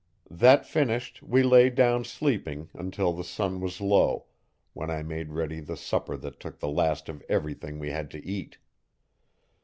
That 0.31 0.65
finished 0.65 1.21
we 1.21 1.43
lay 1.43 1.69
down 1.69 2.05
sleeping 2.05 2.71
until 2.73 3.13
the 3.13 3.23
sun 3.23 3.59
was 3.61 3.79
low, 3.79 4.25
when 4.73 4.89
I 4.89 5.03
made 5.03 5.29
ready 5.29 5.59
the 5.59 5.77
supper 5.77 6.17
that 6.17 6.39
took 6.39 6.57
the 6.59 6.69
last 6.71 7.07
of 7.07 7.21
everything 7.29 7.77
we 7.77 7.91
had 7.91 8.09
to 8.09 8.25
eat. 8.25 8.57